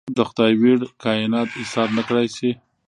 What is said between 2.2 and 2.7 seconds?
شي.